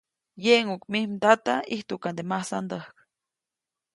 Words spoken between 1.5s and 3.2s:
ʼijtuʼkande masandäjk-.